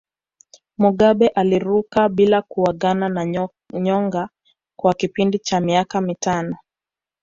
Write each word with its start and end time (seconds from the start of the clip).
Mugabe 0.77 1.27
aliruka 1.27 2.09
bila 2.09 2.41
kuagana 2.41 3.09
na 3.09 3.47
nyonga 3.73 4.29
kwa 4.79 4.93
kipindi 4.93 5.39
cha 5.39 5.59
miaka 5.59 6.01
mitano 6.01 6.57